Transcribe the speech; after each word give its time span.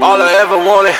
All 0.00 0.22
I 0.22 0.30
ever 0.38 0.54
wanted. 0.54 0.94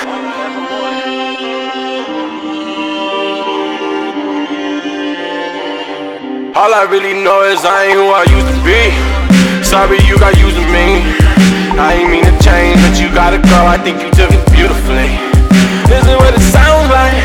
All 6.51 6.67
I 6.75 6.83
really 6.91 7.15
know 7.15 7.47
is 7.47 7.63
I 7.63 7.87
ain't 7.87 7.95
who 7.95 8.11
I 8.11 8.27
used 8.27 8.51
to 8.51 8.59
be. 8.59 8.91
Sorry 9.63 10.03
you 10.03 10.19
got 10.19 10.35
used 10.35 10.59
to 10.59 10.67
me. 10.67 10.99
I 11.79 11.95
ain't 11.95 12.11
mean 12.11 12.27
to 12.27 12.35
change, 12.43 12.75
but 12.83 12.99
you 12.99 13.07
gotta 13.15 13.39
go. 13.39 13.59
I 13.71 13.79
think 13.79 14.03
you 14.03 14.11
took 14.11 14.35
it 14.35 14.43
beautifully. 14.51 15.15
This 15.87 16.03
is 16.03 16.15
what 16.19 16.35
it 16.35 16.43
sounds 16.51 16.91
like. 16.91 17.15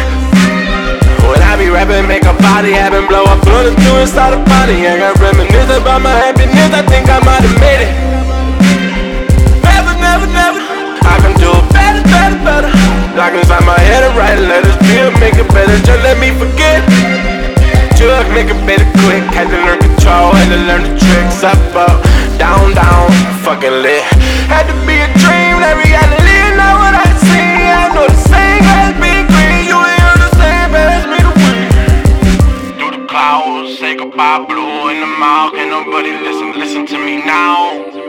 When 1.26 1.42
I 1.42 1.58
be 1.58 1.74
rapping, 1.74 2.06
make 2.06 2.22
a 2.22 2.38
body 2.38 2.70
happen, 2.70 3.02
blow 3.10 3.26
up, 3.26 3.42
blow 3.42 3.66
the 3.66 4.06
start 4.06 4.30
a 4.30 4.38
party. 4.46 4.86
I 4.86 4.94
got 5.10 5.18
reminisce 5.18 5.74
about 5.74 6.06
my 6.06 6.14
happiness. 6.14 6.70
I 6.70 6.86
think 6.86 7.10
I 7.10 7.18
might 7.18 7.42
have 7.42 7.58
made 7.58 7.82
it. 7.82 8.03
Inside 13.32 13.64
my 13.64 13.80
head 13.80 14.04
and 14.04 14.12
write 14.20 14.36
letters. 14.36 14.76
Feel, 14.84 15.08
make 15.16 15.40
it 15.40 15.48
better. 15.48 15.72
Just 15.80 16.04
let 16.04 16.20
me 16.20 16.28
forget. 16.36 16.84
Jug, 17.96 18.28
make 18.36 18.52
it 18.52 18.60
better 18.68 18.84
quick. 19.00 19.24
Had 19.32 19.48
to 19.48 19.58
learn 19.64 19.80
control, 19.80 20.36
had 20.36 20.52
to 20.52 20.60
learn 20.68 20.84
the 20.84 20.92
tricks. 20.92 21.40
Up, 21.40 21.56
up, 21.72 22.04
down, 22.36 22.76
down, 22.76 23.08
fucking 23.40 23.80
lit. 23.80 24.04
Had 24.44 24.68
to 24.68 24.76
be 24.84 25.00
a 25.00 25.08
dream, 25.24 25.56
that 25.64 25.72
reality. 25.80 26.36
And 26.52 26.60
now 26.60 26.76
what 26.76 26.92
I 26.92 27.08
see, 27.24 27.64
I 27.64 27.88
know 27.96 28.04
the 28.04 28.20
same 28.28 28.60
as 28.60 28.92
big 29.00 29.24
green. 29.32 29.72
You 29.72 29.80
ain't 29.80 30.04
heard 30.04 30.20
the 30.20 30.32
same, 30.36 30.68
pass 30.68 31.08
me 31.08 31.18
the 31.24 31.32
weed. 31.32 32.76
Through 32.76 32.92
the 32.92 33.02
clouds, 33.08 33.80
say 33.80 33.96
goodbye, 33.96 34.44
blue 34.44 34.92
in 34.92 35.00
the 35.00 35.08
mouth. 35.16 35.56
Can't 35.56 35.72
nobody 35.72 36.12
listen, 36.12 36.60
listen 36.60 36.84
to 36.92 37.00
me 37.00 37.24
now. 37.24 38.03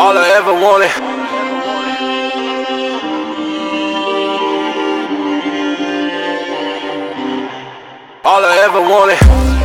All 0.00 0.16
I 0.16 0.28
ever 0.28 0.52
wanted. 0.52 0.92
All 8.24 8.44
I 8.44 8.58
ever 8.58 8.80
wanted. 8.80 9.57